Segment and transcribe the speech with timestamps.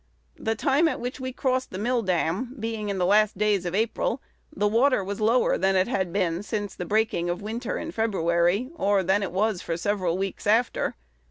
[0.39, 3.75] The time at which we crossed the mill dam being in the last days of
[3.75, 4.19] April,
[4.51, 8.71] the water was lower than it had been since the breaking of winter in February,
[8.73, 10.95] or than it was for several weeks after.